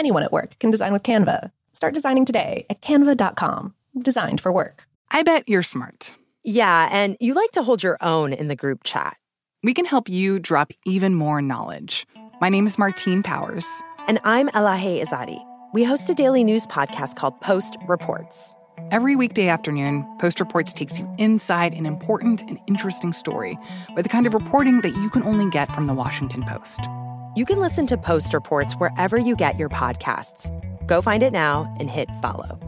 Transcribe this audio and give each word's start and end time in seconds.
Anyone 0.00 0.22
at 0.22 0.32
work 0.32 0.58
can 0.60 0.70
design 0.70 0.94
with 0.94 1.02
Canva. 1.02 1.50
Start 1.74 1.92
designing 1.92 2.24
today 2.24 2.64
at 2.70 2.80
canva.com. 2.80 3.74
Designed 4.00 4.40
for 4.40 4.50
work. 4.50 4.84
I 5.10 5.22
bet 5.22 5.46
you're 5.46 5.62
smart. 5.62 6.14
Yeah, 6.42 6.88
and 6.90 7.18
you 7.20 7.34
like 7.34 7.50
to 7.50 7.62
hold 7.62 7.82
your 7.82 7.98
own 8.00 8.32
in 8.32 8.48
the 8.48 8.56
group 8.56 8.82
chat. 8.82 9.18
We 9.62 9.74
can 9.74 9.84
help 9.84 10.08
you 10.08 10.38
drop 10.38 10.72
even 10.86 11.14
more 11.14 11.42
knowledge. 11.42 12.06
My 12.40 12.48
name 12.48 12.66
is 12.66 12.78
Martine 12.78 13.22
Powers. 13.22 13.66
And 14.08 14.20
I'm 14.24 14.48
Elahe 14.48 15.02
Izadi. 15.02 15.38
We 15.74 15.84
host 15.84 16.08
a 16.08 16.14
daily 16.14 16.44
news 16.44 16.66
podcast 16.66 17.16
called 17.16 17.38
Post 17.42 17.76
Reports. 17.86 18.54
Every 18.90 19.16
weekday 19.16 19.48
afternoon, 19.48 20.06
Post 20.18 20.40
Reports 20.40 20.72
takes 20.72 20.98
you 20.98 21.14
inside 21.18 21.74
an 21.74 21.84
important 21.84 22.40
and 22.48 22.58
interesting 22.66 23.12
story 23.12 23.58
with 23.94 24.06
the 24.06 24.08
kind 24.08 24.26
of 24.26 24.32
reporting 24.32 24.80
that 24.80 24.96
you 24.96 25.10
can 25.10 25.24
only 25.24 25.50
get 25.50 25.74
from 25.74 25.86
the 25.86 25.92
Washington 25.92 26.42
Post. 26.44 26.80
You 27.36 27.46
can 27.46 27.60
listen 27.60 27.86
to 27.86 27.96
Post 27.96 28.34
Reports 28.34 28.74
wherever 28.74 29.16
you 29.16 29.36
get 29.36 29.56
your 29.56 29.68
podcasts. 29.68 30.50
Go 30.88 31.00
find 31.00 31.22
it 31.22 31.32
now 31.32 31.72
and 31.78 31.88
hit 31.88 32.08
follow. 32.20 32.58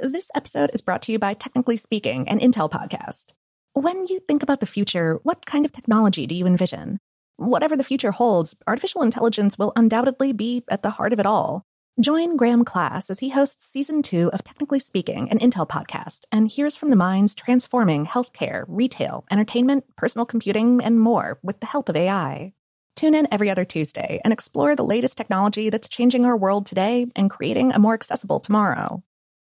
This 0.00 0.30
episode 0.34 0.70
is 0.72 0.80
brought 0.80 1.02
to 1.02 1.12
you 1.12 1.18
by 1.18 1.34
Technically 1.34 1.76
Speaking, 1.76 2.26
an 2.30 2.38
Intel 2.38 2.70
podcast. 2.70 3.32
When 3.74 4.06
you 4.06 4.20
think 4.26 4.42
about 4.42 4.60
the 4.60 4.66
future, 4.66 5.20
what 5.22 5.44
kind 5.44 5.66
of 5.66 5.72
technology 5.72 6.26
do 6.26 6.34
you 6.34 6.46
envision? 6.46 6.98
Whatever 7.36 7.76
the 7.76 7.84
future 7.84 8.10
holds, 8.10 8.54
artificial 8.66 9.02
intelligence 9.02 9.58
will 9.58 9.74
undoubtedly 9.76 10.32
be 10.32 10.64
at 10.70 10.82
the 10.82 10.90
heart 10.90 11.12
of 11.12 11.20
it 11.20 11.26
all. 11.26 11.66
Join 12.00 12.36
Graham 12.36 12.64
Class 12.64 13.08
as 13.08 13.20
he 13.20 13.28
hosts 13.28 13.68
season 13.68 14.02
two 14.02 14.28
of 14.32 14.42
Technically 14.42 14.80
Speaking, 14.80 15.30
an 15.30 15.38
Intel 15.38 15.68
podcast, 15.68 16.22
and 16.32 16.48
hears 16.48 16.74
from 16.74 16.90
the 16.90 16.96
minds 16.96 17.36
transforming 17.36 18.04
healthcare, 18.04 18.64
retail, 18.66 19.24
entertainment, 19.30 19.84
personal 19.96 20.26
computing, 20.26 20.82
and 20.82 20.98
more 20.98 21.38
with 21.44 21.60
the 21.60 21.66
help 21.66 21.88
of 21.88 21.94
AI. 21.94 22.52
Tune 22.96 23.14
in 23.14 23.28
every 23.30 23.48
other 23.48 23.64
Tuesday 23.64 24.20
and 24.24 24.32
explore 24.32 24.74
the 24.74 24.84
latest 24.84 25.16
technology 25.16 25.70
that's 25.70 25.88
changing 25.88 26.24
our 26.24 26.36
world 26.36 26.66
today 26.66 27.06
and 27.14 27.30
creating 27.30 27.70
a 27.70 27.78
more 27.78 27.94
accessible 27.94 28.40
tomorrow. 28.40 29.04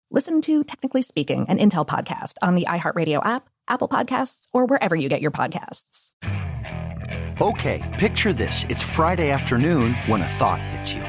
Listen 0.09 0.41
to 0.41 0.63
Technically 0.63 1.03
Speaking, 1.03 1.45
an 1.49 1.59
Intel 1.59 1.87
podcast 1.87 2.33
on 2.41 2.55
the 2.55 2.65
iHeartRadio 2.65 3.23
app, 3.23 3.47
Apple 3.67 3.87
Podcasts, 3.87 4.47
or 4.53 4.65
wherever 4.65 4.95
you 4.95 5.07
get 5.07 5.21
your 5.21 5.29
podcasts. 5.29 6.07
Okay, 7.39 7.95
picture 7.99 8.33
this. 8.33 8.65
It's 8.69 8.81
Friday 8.81 9.29
afternoon 9.29 9.93
when 10.07 10.23
a 10.23 10.27
thought 10.27 10.63
hits 10.63 10.93
you. 10.93 11.08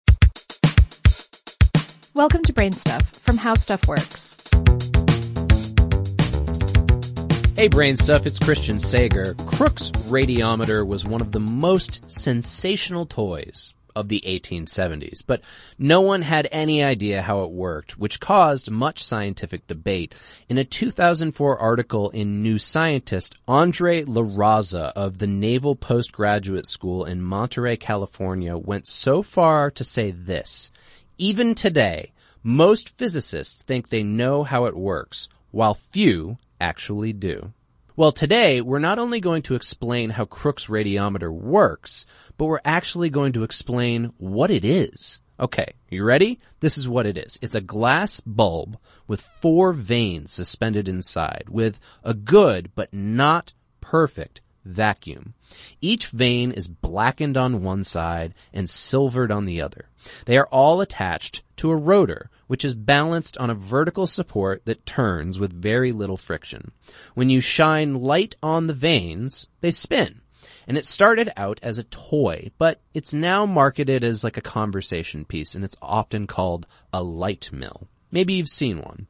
Welcome 2.13 2.43
to 2.43 2.51
Brain 2.51 2.73
Stuff 2.73 3.03
from 3.19 3.37
How 3.37 3.55
Stuff 3.55 3.87
Works. 3.87 4.35
Hey, 7.55 7.69
Brain 7.69 7.95
Stuff, 7.95 8.25
it's 8.25 8.37
Christian 8.37 8.81
Sager. 8.81 9.33
Crookes 9.45 9.91
radiometer 9.91 10.85
was 10.85 11.05
one 11.05 11.21
of 11.21 11.31
the 11.31 11.39
most 11.39 12.11
sensational 12.11 13.05
toys 13.05 13.73
of 13.95 14.09
the 14.09 14.21
1870s, 14.25 15.23
but 15.25 15.41
no 15.79 16.01
one 16.01 16.21
had 16.21 16.49
any 16.51 16.83
idea 16.83 17.21
how 17.21 17.43
it 17.43 17.51
worked, 17.51 17.97
which 17.97 18.19
caused 18.19 18.69
much 18.69 19.01
scientific 19.01 19.65
debate. 19.67 20.13
In 20.49 20.57
a 20.57 20.65
2004 20.65 21.57
article 21.57 22.09
in 22.09 22.43
New 22.43 22.59
Scientist, 22.59 23.35
Andre 23.47 24.03
Larraza 24.03 24.91
of 24.97 25.19
the 25.19 25.27
Naval 25.27 25.77
Postgraduate 25.77 26.67
School 26.67 27.05
in 27.05 27.21
Monterey, 27.21 27.77
California 27.77 28.57
went 28.57 28.85
so 28.85 29.21
far 29.21 29.71
to 29.71 29.85
say 29.85 30.11
this. 30.11 30.71
Even 31.21 31.53
today, 31.53 32.13
most 32.41 32.97
physicists 32.97 33.61
think 33.61 33.89
they 33.89 34.01
know 34.01 34.43
how 34.43 34.65
it 34.65 34.75
works, 34.75 35.29
while 35.51 35.75
few 35.75 36.37
actually 36.59 37.13
do. 37.13 37.53
Well, 37.95 38.11
today 38.11 38.59
we're 38.59 38.79
not 38.79 38.97
only 38.97 39.19
going 39.19 39.43
to 39.43 39.53
explain 39.53 40.09
how 40.09 40.25
Crookes 40.25 40.65
radiometer 40.65 41.31
works, 41.31 42.07
but 42.39 42.45
we're 42.45 42.59
actually 42.65 43.11
going 43.11 43.33
to 43.33 43.43
explain 43.43 44.13
what 44.17 44.49
it 44.49 44.65
is. 44.65 45.21
Okay, 45.39 45.73
you 45.91 46.03
ready? 46.03 46.39
This 46.59 46.75
is 46.75 46.89
what 46.89 47.05
it 47.05 47.19
is. 47.19 47.37
It's 47.39 47.53
a 47.53 47.61
glass 47.61 48.19
bulb 48.19 48.79
with 49.07 49.21
four 49.21 49.73
vanes 49.73 50.31
suspended 50.31 50.89
inside 50.89 51.43
with 51.49 51.79
a 52.03 52.15
good 52.15 52.71
but 52.73 52.91
not 52.91 53.53
perfect 53.79 54.41
vacuum. 54.65 55.35
Each 55.81 56.07
vane 56.07 56.51
is 56.51 56.67
blackened 56.67 57.37
on 57.37 57.61
one 57.61 57.83
side 57.83 58.33
and 58.51 58.67
silvered 58.67 59.31
on 59.31 59.45
the 59.45 59.61
other. 59.61 59.85
They 60.25 60.37
are 60.37 60.47
all 60.47 60.81
attached 60.81 61.43
to 61.57 61.71
a 61.71 61.75
rotor, 61.75 62.29
which 62.47 62.65
is 62.65 62.75
balanced 62.75 63.37
on 63.37 63.49
a 63.49 63.55
vertical 63.55 64.07
support 64.07 64.65
that 64.65 64.85
turns 64.85 65.39
with 65.39 65.53
very 65.53 65.91
little 65.91 66.17
friction. 66.17 66.71
When 67.13 67.29
you 67.29 67.39
shine 67.39 67.95
light 67.95 68.35
on 68.41 68.67
the 68.67 68.73
vanes, 68.73 69.47
they 69.61 69.71
spin. 69.71 70.21
And 70.67 70.77
it 70.77 70.85
started 70.85 71.29
out 71.37 71.59
as 71.61 71.77
a 71.77 71.83
toy, 71.83 72.51
but 72.57 72.81
it's 72.93 73.13
now 73.13 73.45
marketed 73.45 74.03
as 74.03 74.23
like 74.23 74.37
a 74.37 74.41
conversation 74.41 75.25
piece 75.25 75.55
and 75.55 75.63
it's 75.63 75.77
often 75.81 76.27
called 76.27 76.67
a 76.93 77.03
light 77.03 77.49
mill. 77.51 77.87
Maybe 78.11 78.33
you've 78.33 78.49
seen 78.49 78.79
one. 78.79 79.07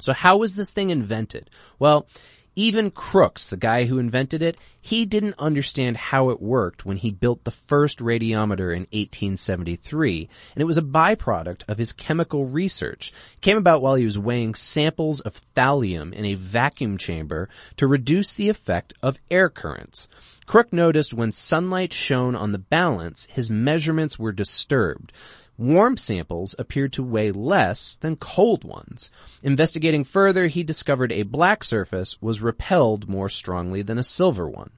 So 0.00 0.12
how 0.12 0.36
was 0.36 0.56
this 0.56 0.70
thing 0.70 0.90
invented? 0.90 1.50
Well, 1.78 2.06
even 2.56 2.90
Crookes, 2.90 3.50
the 3.50 3.56
guy 3.58 3.84
who 3.84 3.98
invented 3.98 4.40
it, 4.40 4.56
he 4.80 5.04
didn't 5.04 5.34
understand 5.38 5.96
how 5.96 6.30
it 6.30 6.40
worked 6.40 6.86
when 6.86 6.96
he 6.96 7.10
built 7.10 7.44
the 7.44 7.50
first 7.50 7.98
radiometer 7.98 8.74
in 8.74 8.86
1873, 8.92 10.28
and 10.54 10.62
it 10.62 10.66
was 10.66 10.78
a 10.78 10.82
byproduct 10.82 11.68
of 11.68 11.76
his 11.76 11.92
chemical 11.92 12.46
research. 12.46 13.12
It 13.34 13.42
came 13.42 13.58
about 13.58 13.82
while 13.82 13.96
he 13.96 14.04
was 14.04 14.18
weighing 14.18 14.54
samples 14.54 15.20
of 15.20 15.40
thallium 15.54 16.14
in 16.14 16.24
a 16.24 16.34
vacuum 16.34 16.96
chamber 16.96 17.50
to 17.76 17.86
reduce 17.86 18.34
the 18.34 18.48
effect 18.48 18.94
of 19.02 19.20
air 19.30 19.50
currents. 19.50 20.08
Crook 20.46 20.72
noticed 20.72 21.12
when 21.12 21.32
sunlight 21.32 21.92
shone 21.92 22.34
on 22.34 22.52
the 22.52 22.58
balance, 22.58 23.26
his 23.30 23.50
measurements 23.50 24.18
were 24.18 24.32
disturbed. 24.32 25.12
Warm 25.58 25.96
samples 25.96 26.54
appeared 26.58 26.92
to 26.94 27.02
weigh 27.02 27.32
less 27.32 27.96
than 27.96 28.16
cold 28.16 28.62
ones. 28.62 29.10
Investigating 29.42 30.04
further, 30.04 30.48
he 30.48 30.62
discovered 30.62 31.12
a 31.12 31.22
black 31.22 31.64
surface 31.64 32.20
was 32.20 32.42
repelled 32.42 33.08
more 33.08 33.30
strongly 33.30 33.80
than 33.80 33.96
a 33.96 34.02
silver 34.02 34.46
one. 34.46 34.70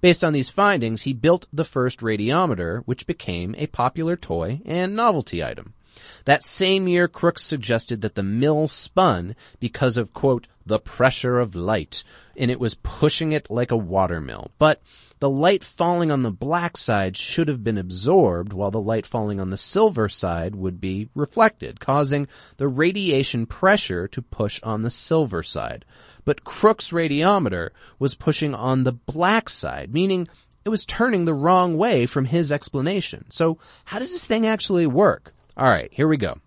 Based 0.00 0.24
on 0.24 0.32
these 0.32 0.48
findings, 0.48 1.02
he 1.02 1.12
built 1.12 1.48
the 1.52 1.66
first 1.66 2.00
radiometer, 2.00 2.82
which 2.86 3.06
became 3.06 3.54
a 3.58 3.66
popular 3.66 4.16
toy 4.16 4.62
and 4.64 4.96
novelty 4.96 5.44
item. 5.44 5.74
That 6.24 6.44
same 6.44 6.88
year, 6.88 7.08
Crookes 7.08 7.44
suggested 7.44 8.00
that 8.00 8.14
the 8.14 8.22
mill 8.22 8.68
spun 8.68 9.34
because 9.60 9.96
of, 9.96 10.12
quote, 10.12 10.46
the 10.64 10.78
pressure 10.78 11.38
of 11.38 11.54
light, 11.54 12.04
and 12.36 12.50
it 12.50 12.60
was 12.60 12.74
pushing 12.74 13.32
it 13.32 13.50
like 13.50 13.70
a 13.70 13.76
watermill. 13.76 14.50
But 14.58 14.80
the 15.18 15.30
light 15.30 15.62
falling 15.62 16.10
on 16.10 16.22
the 16.22 16.30
black 16.30 16.76
side 16.76 17.16
should 17.16 17.48
have 17.48 17.62
been 17.62 17.78
absorbed, 17.78 18.52
while 18.52 18.70
the 18.70 18.80
light 18.80 19.06
falling 19.06 19.40
on 19.40 19.50
the 19.50 19.56
silver 19.56 20.08
side 20.08 20.54
would 20.54 20.80
be 20.80 21.08
reflected, 21.14 21.80
causing 21.80 22.26
the 22.56 22.68
radiation 22.68 23.46
pressure 23.46 24.08
to 24.08 24.22
push 24.22 24.60
on 24.62 24.82
the 24.82 24.90
silver 24.90 25.42
side. 25.42 25.84
But 26.24 26.44
Crookes' 26.44 26.92
radiometer 26.92 27.70
was 27.98 28.14
pushing 28.14 28.54
on 28.54 28.84
the 28.84 28.92
black 28.92 29.48
side, 29.48 29.92
meaning 29.92 30.28
it 30.64 30.68
was 30.68 30.84
turning 30.84 31.24
the 31.24 31.34
wrong 31.34 31.76
way 31.76 32.06
from 32.06 32.26
his 32.26 32.52
explanation. 32.52 33.26
So 33.30 33.58
how 33.86 33.98
does 33.98 34.10
this 34.10 34.24
thing 34.24 34.46
actually 34.46 34.86
work? 34.86 35.34
Alright, 35.58 35.92
here 35.92 36.08
we 36.08 36.16
go. 36.16 36.38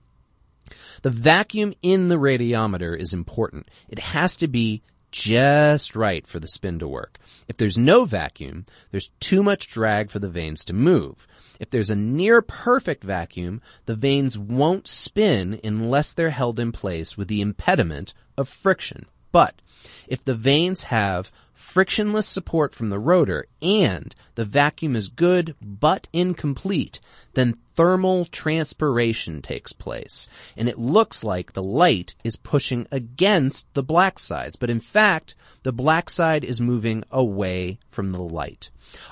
The 1.04 1.12
vacuum 1.12 1.74
in 1.82 2.10
the 2.10 2.18
radiometer 2.18 3.00
is 3.00 3.14
important. 3.14 3.70
It 3.88 4.00
has 4.00 4.36
to 4.38 4.48
be 4.48 4.82
just 5.12 5.96
right 5.96 6.28
for 6.28 6.40
the 6.40 6.48
spin 6.48 6.80
to 6.80 6.88
work. 6.88 7.20
If 7.48 7.56
there's 7.56 7.78
no 7.78 8.04
vacuum, 8.04 8.66
there's 8.92 9.12
too 9.20 9.44
much 9.44 9.68
drag 9.68 10.10
for 10.10 10.20
the 10.20 10.28
vanes 10.28 10.66
to 10.66 10.74
move. 10.74 11.28
If 11.60 11.70
there's 11.70 11.90
a 11.90 11.96
near 11.96 12.42
perfect 12.42 13.04
vacuum, 13.04 13.62
the 13.86 13.96
vanes 13.96 14.38
won't 14.38 14.90
spin 14.90 15.60
unless 15.64 16.12
they're 16.12 16.32
held 16.32 16.60
in 16.60 16.74
place 16.74 17.18
with 17.18 17.30
the 17.30 17.40
impediment 17.40 18.14
of 18.38 18.50
friction. 18.50 19.06
But 19.32 19.62
if 20.08 20.26
the 20.26 20.34
vanes 20.34 20.86
have 20.86 21.32
frictionless 21.56 22.28
support 22.28 22.76
from 22.76 22.90
the 22.90 23.00
rotor 23.00 23.48
and 23.62 24.14
the 24.36 24.46
vacuum 24.46 24.96
is 24.96 25.08
good 25.10 25.56
but 25.62 26.08
incomplete, 26.14 27.00
then 27.34 27.58
thermal 27.74 28.26
transpiration 28.26 29.42
takes 29.42 29.74
place. 29.74 30.30
And 30.56 30.70
it 30.70 30.78
looks 30.78 31.24
like 31.24 31.54
the 31.54 31.64
light 31.64 32.14
is 32.24 32.36
pushing 32.36 32.88
against 32.92 33.74
the 33.74 33.84
black 33.84 34.20
sides, 34.20 34.56
but 34.56 34.70
in 34.70 34.80
fact, 34.80 35.36
the 35.64 35.74
black 35.74 36.10
side 36.10 36.44
is 36.44 36.62
moving 36.62 37.04
away 37.12 37.80
from 37.88 38.12
the 38.12 38.22
light. 38.22 38.70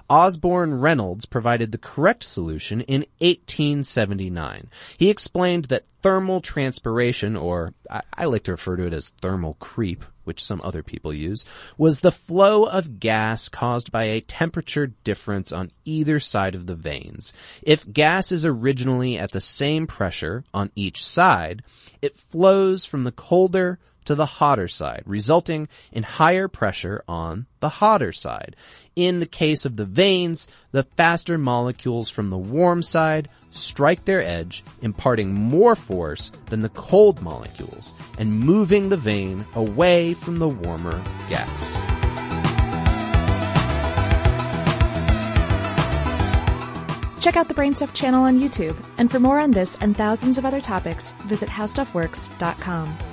Osborne 0.10 0.80
Reynolds 0.80 1.26
provided 1.26 1.72
the 1.72 1.78
correct 1.78 2.24
solution 2.24 2.82
in 2.82 3.02
1879. 3.20 4.70
He 4.98 5.10
explained 5.10 5.66
that 5.66 5.86
thermal 6.02 6.42
transpiration, 6.42 7.36
or 7.36 7.74
I, 7.90 8.02
I 8.14 8.26
like 8.26 8.44
to 8.44 8.52
refer 8.52 8.76
to 8.78 8.86
it 8.86 8.94
as 8.94 9.10
thermal 9.10 9.56
creep, 9.56 10.06
which 10.24 10.44
some 10.44 10.62
other 10.64 10.84
people 10.84 11.14
use, 11.14 11.46
was 11.78 12.00
the 12.00 12.12
flow 12.12 12.64
of 12.64 13.00
gas 13.00 13.50
caused 13.50 13.92
by 13.92 14.04
a 14.04 14.22
temperature 14.22 14.88
difference 15.04 15.52
on 15.52 15.72
either 15.86 16.20
side 16.20 16.56
of 16.56 16.68
the 16.68 16.76
vanes. 16.76 17.34
If 17.62 17.92
gas 17.92 18.32
is 18.32 18.46
originally 18.46 19.18
at 19.18 19.32
the 19.32 19.42
same 19.42 19.88
pressure 19.88 20.44
on 20.54 20.72
each 20.76 21.04
side, 21.04 21.64
it 22.02 22.16
flows 22.16 22.86
from 22.86 23.04
the 23.04 23.12
colder 23.12 23.80
to 24.06 24.16
the 24.16 24.26
hotter 24.26 24.68
side, 24.68 25.04
resulting 25.06 25.68
in 25.92 26.04
higher 26.04 26.48
pressure 26.48 27.04
on 27.08 27.46
the 27.60 27.70
hotter 27.70 28.12
side. 28.12 28.56
In 28.96 29.20
the 29.20 29.26
case 29.26 29.66
of 29.66 29.78
the 29.78 29.86
vanes, 29.86 30.48
the 30.72 30.84
faster 30.84 31.38
molecules 31.38 32.10
from 32.10 32.30
the 32.30 32.38
warm 32.38 32.84
side 32.84 33.30
strike 33.54 34.06
their 34.06 34.22
edge, 34.22 34.64
imparting 34.82 35.34
more 35.34 35.76
force 35.76 36.32
than 36.48 36.62
the 36.62 36.70
cold 36.70 37.22
molecules 37.22 37.94
and 38.18 38.40
moving 38.40 38.90
the 38.90 38.98
vane 38.98 39.46
away 39.56 40.14
from 40.14 40.40
the 40.40 40.50
warmer 40.50 41.02
gas. 41.30 41.80
Check 47.24 47.38
out 47.38 47.48
the 47.48 47.54
Brainstuff 47.54 47.94
channel 47.94 48.24
on 48.24 48.38
YouTube, 48.38 48.76
and 48.98 49.10
for 49.10 49.18
more 49.18 49.40
on 49.40 49.52
this 49.52 49.78
and 49.78 49.96
thousands 49.96 50.38
of 50.38 50.46
other 50.46 50.60
topics, 50.60 51.14
visit 51.24 51.48
howstuffworks.com. 51.48 53.13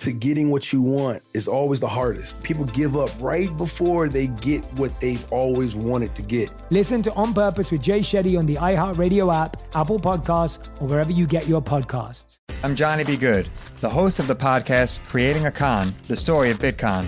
to 0.00 0.12
getting 0.12 0.50
what 0.50 0.72
you 0.72 0.80
want 0.80 1.22
is 1.34 1.46
always 1.46 1.78
the 1.78 1.88
hardest. 1.88 2.42
People 2.42 2.64
give 2.64 2.96
up 2.96 3.10
right 3.20 3.54
before 3.58 4.08
they 4.08 4.28
get 4.28 4.64
what 4.78 4.98
they've 4.98 5.30
always 5.30 5.76
wanted 5.76 6.14
to 6.14 6.22
get. 6.22 6.50
Listen 6.70 7.02
to 7.02 7.12
On 7.12 7.34
Purpose 7.34 7.70
with 7.70 7.82
Jay 7.82 8.00
Shetty 8.00 8.38
on 8.38 8.46
the 8.46 8.56
iHeartRadio 8.56 9.34
app, 9.34 9.62
Apple 9.74 10.00
Podcasts, 10.00 10.68
or 10.80 10.88
wherever 10.88 11.12
you 11.12 11.26
get 11.26 11.46
your 11.46 11.60
podcasts. 11.60 12.38
I'm 12.64 12.74
Johnny 12.74 13.04
B. 13.04 13.18
Good, 13.18 13.50
the 13.80 13.90
host 13.90 14.18
of 14.18 14.26
the 14.26 14.36
podcast 14.36 15.02
Creating 15.04 15.44
a 15.46 15.50
Con, 15.50 15.92
the 16.08 16.16
story 16.16 16.50
of 16.50 16.58
Bitcon. 16.58 17.06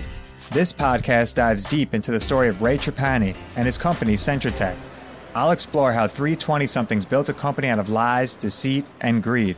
This 0.51 0.71
podcast 0.71 1.33
dives 1.33 1.63
deep 1.63 1.95
into 1.95 2.11
the 2.11 2.19
story 2.19 2.47
of 2.47 2.61
Ray 2.61 2.77
Trapani 2.77 3.35
and 3.55 3.65
his 3.65 3.77
company 3.77 4.13
Centratech. 4.13 4.75
I'll 5.33 5.49
explore 5.49 5.91
how 5.91 6.07
320 6.07 6.67
somethings 6.67 7.05
built 7.05 7.27
a 7.29 7.33
company 7.33 7.69
out 7.69 7.79
of 7.79 7.89
lies, 7.89 8.35
deceit, 8.35 8.85
and 9.01 9.23
greed. 9.23 9.57